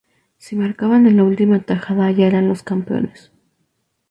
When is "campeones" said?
2.63-3.31